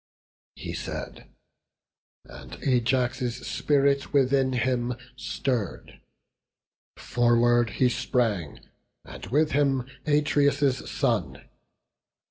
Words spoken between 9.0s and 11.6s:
and with him Atreus' son.